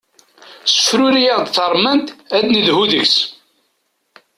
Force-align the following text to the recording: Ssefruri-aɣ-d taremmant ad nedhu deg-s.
Ssefruri-aɣ-d 0.69 1.49
taremmant 1.55 2.07
ad 2.35 2.43
nedhu 2.51 2.83
deg-s. 2.91 3.15